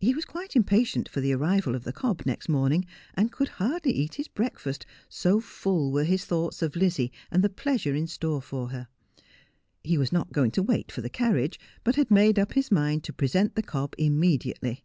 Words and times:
He 0.00 0.14
was 0.14 0.24
q'dte 0.26 0.56
impatient 0.56 1.08
for 1.08 1.20
the 1.20 1.32
arrival 1.32 1.76
of 1.76 1.84
the 1.84 1.92
cob 1.92 2.22
next 2.26 2.48
morning, 2.48 2.86
and 3.14 3.30
could 3.30 3.50
hardly 3.62 3.92
eat 3.92 4.14
his 4.16 4.26
breakfast, 4.26 4.84
so 5.08 5.38
full 5.40 5.92
were 5.92 6.02
his 6.02 6.24
thoughts 6.24 6.60
of 6.60 6.74
Lizzie 6.74 7.12
and 7.30 7.44
the 7.44 7.48
pleasure 7.48 7.94
in 7.94 8.08
store 8.08 8.42
for 8.42 8.70
her. 8.70 8.88
He 9.84 9.96
wa 9.96 10.06
Q 10.06 10.10
not 10.12 10.32
going 10.32 10.50
to 10.50 10.62
wait 10.64 10.90
for 10.90 11.02
the 11.02 11.08
carriage, 11.08 11.60
but 11.84 11.94
had 11.94 12.10
made 12.10 12.36
up 12.36 12.54
his 12.54 12.72
mind 12.72 13.04
to 13.04 13.12
present: 13.12 13.54
the 13.54 13.62
cob 13.62 13.94
immediately. 13.96 14.82